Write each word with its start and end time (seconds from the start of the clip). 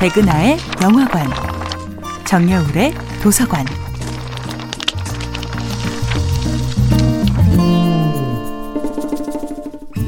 백은하의 0.00 0.56
영화관, 0.82 1.26
정여울의 2.24 2.94
도서관. 3.22 3.66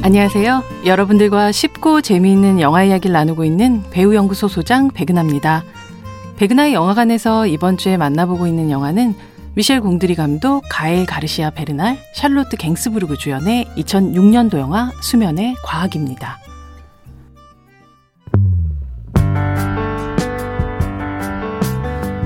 안녕하세요. 0.03 0.63
여러분들과 0.87 1.53
쉽고 1.53 2.01
재미있는 2.01 2.63
영화 2.63 2.85
이야기를 2.85 3.13
나누고 3.13 3.45
있는 3.45 3.83
배우연구소 3.91 4.49
소장 4.49 4.89
백은하입니다. 4.89 5.63
백은하의 6.39 6.73
영화관에서 6.73 7.47
이번 7.47 7.77
주에 7.77 7.99
만나보고 7.99 8.47
있는 8.47 8.71
영화는 8.71 9.15
미셸 9.57 9.83
공드리 9.83 10.15
감독, 10.15 10.65
가엘 10.71 11.05
가르시아 11.05 11.51
베르날, 11.51 11.99
샬롯트 12.15 12.57
갱스부르그 12.57 13.19
주연의 13.19 13.67
2006년도 13.77 14.59
영화 14.59 14.91
수면의 15.03 15.55
과학입니다. 15.63 16.39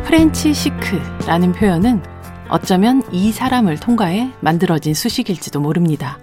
French 0.06 0.54
chic이라는 0.54 1.50
표현은 1.50 2.00
어쩌면 2.48 3.02
이 3.10 3.32
사람을 3.32 3.80
통과해 3.80 4.30
만들어진 4.38 4.94
수식일지도 4.94 5.58
모릅니다. 5.58 6.20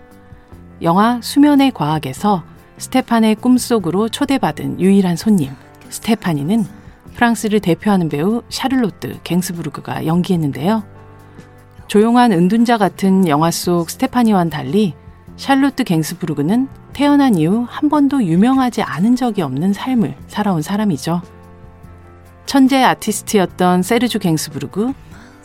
영화 0.81 1.19
수면의 1.21 1.71
과학에서 1.71 2.45
스테판의 2.77 3.35
꿈속으로 3.35 4.07
초대받은 4.07 4.79
유일한 4.79 5.17
손님, 5.17 5.51
스테파니는 5.89 6.65
프랑스를 7.13 7.59
대표하는 7.59 8.07
배우 8.07 8.41
샤를로트 8.47 9.19
갱스부르그가 9.25 10.05
연기했는데요. 10.05 10.83
조용한 11.87 12.31
은둔자 12.31 12.77
같은 12.77 13.27
영화 13.27 13.51
속 13.51 13.89
스테파니와는 13.89 14.49
달리 14.49 14.93
샬로트 15.35 15.83
갱스부르그는 15.83 16.69
태어난 16.93 17.35
이후 17.35 17.65
한 17.67 17.89
번도 17.89 18.23
유명하지 18.23 18.81
않은 18.81 19.17
적이 19.17 19.41
없는 19.41 19.73
삶을 19.73 20.15
살아온 20.27 20.61
사람이죠. 20.61 21.32
천재 22.53 22.83
아티스트였던 22.83 23.81
세르주 23.81 24.19
갱스부르그, 24.19 24.93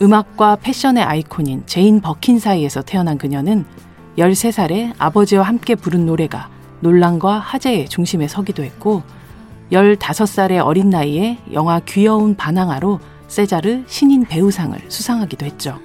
음악과 0.03 0.56
패션의 0.56 1.03
아이콘인 1.03 1.62
제인 1.65 2.03
버킨 2.03 2.39
사이에서 2.39 2.83
태어난 2.83 3.17
그녀는 3.17 3.65
13살에 4.19 4.92
아버지와 4.98 5.45
함께 5.45 5.75
부른 5.75 6.05
노래가 6.05 6.50
논란과 6.81 7.39
화제의 7.39 7.89
중심에 7.89 8.28
서기도 8.28 8.62
했고, 8.62 9.03
15살의 9.73 10.62
어린 10.62 10.91
나이에 10.91 11.39
영화 11.55 11.81
귀여운 11.81 12.37
반항아로 12.36 13.00
세자르 13.27 13.84
신인 13.87 14.27
배우상을 14.27 14.78
수상하기도 14.89 15.47
했죠. 15.47 15.81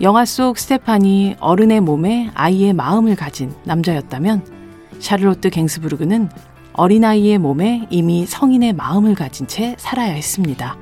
영화 0.00 0.24
속 0.24 0.58
스테판이 0.58 1.38
어른의 1.40 1.80
몸에 1.80 2.30
아이의 2.34 2.72
마음을 2.72 3.16
가진 3.16 3.52
남자였다면 3.64 4.46
샤를로트 5.00 5.50
갱스부르그는 5.50 6.28
어린아이의 6.78 7.38
몸에 7.38 7.88
이미 7.90 8.24
성인의 8.24 8.72
마음을 8.72 9.16
가진 9.16 9.48
채 9.48 9.74
살아야 9.78 10.12
했습니다. 10.12 10.76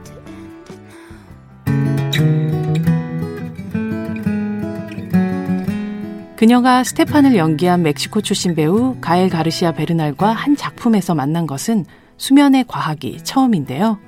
그녀가 6.37 6.85
스테판을 6.85 7.37
연기한 7.37 7.83
멕시코 7.83 8.21
출신 8.21 8.55
배우 8.55 8.97
가엘 9.01 9.31
가르시아 9.31 9.73
베르날과 9.73 10.33
한 10.33 10.55
작품에서 10.55 11.15
만난 11.15 11.47
것은 11.47 11.87
수면의 12.19 12.67
과학이 12.69 13.25
처음인데요. 13.25 13.99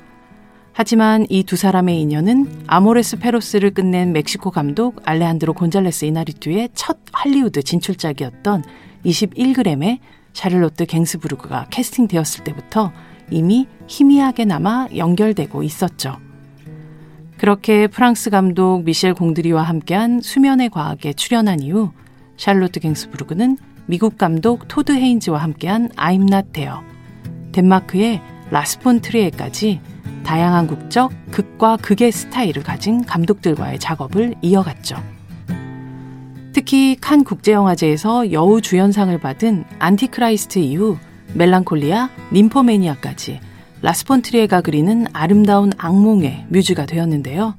하지만 0.74 1.26
이 1.30 1.42
두 1.42 1.56
사람의 1.56 1.98
인연은 2.02 2.64
아모레스 2.66 3.18
페로스를 3.18 3.70
끝낸 3.70 4.12
멕시코 4.12 4.50
감독 4.50 5.00
알레한드로 5.04 5.54
곤잘레스 5.54 6.04
이나리투의 6.04 6.68
첫 6.74 6.98
할리우드 7.12 7.62
진출작이었던 7.62 8.62
21그램에 9.06 9.98
샤를로트 10.38 10.86
갱스부르그가 10.86 11.66
캐스팅되었을 11.70 12.44
때부터 12.44 12.92
이미 13.28 13.66
희미하게나마 13.88 14.86
연결되고 14.96 15.64
있었죠. 15.64 16.16
그렇게 17.38 17.88
프랑스 17.88 18.30
감독 18.30 18.84
미셸 18.84 19.14
공드리와 19.14 19.62
함께한 19.62 20.20
수면의 20.20 20.70
과학에 20.70 21.12
출연한 21.12 21.60
이후 21.60 21.90
샬로트 22.36 22.78
갱스부르그는 22.78 23.58
미국 23.86 24.16
감독 24.16 24.68
토드 24.68 24.92
헤인즈와 24.92 25.38
함께한 25.42 25.90
There, 26.52 26.78
덴마크의 27.50 28.22
라스 28.50 28.82
폰 28.82 29.00
트리에까지 29.00 29.80
다양한 30.22 30.68
국적, 30.68 31.10
극과 31.32 31.78
극의 31.78 32.12
스타일을 32.12 32.62
가진 32.62 33.04
감독들과의 33.04 33.80
작업을 33.80 34.36
이어갔죠. 34.40 35.17
특히 36.68 36.96
칸 37.00 37.24
국제영화제에서 37.24 38.30
여우 38.30 38.60
주연상을 38.60 39.18
받은 39.20 39.64
안티크라이스트 39.78 40.58
이후 40.58 40.98
멜랑콜리아, 41.32 42.10
님포매니악까지 42.30 43.40
라스 43.80 44.05
폰 44.05 44.20
트리에가 44.20 44.60
그리는 44.60 45.06
아름다운 45.14 45.72
악몽의 45.78 46.44
뮤즈가 46.50 46.84
되었는데요. 46.84 47.54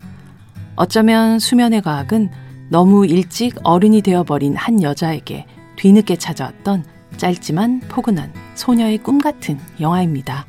어쩌면 0.76 1.40
수면의 1.40 1.82
과학은 1.82 2.30
너무 2.70 3.08
일찍 3.08 3.56
어른이 3.64 4.04
되어버린 4.04 4.56
한 4.56 4.84
여자에게 4.84 5.48
뒤늦게 5.78 6.18
찾아왔던 6.18 6.86
짧지만 7.18 7.80
포근한 7.90 8.32
소녀의 8.54 9.00
꿈 9.00 9.18
같은 9.18 9.58
영화입니다. 9.82 10.46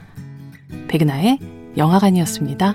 백은하의 0.88 1.38
영화관이었습니다. 1.78 2.75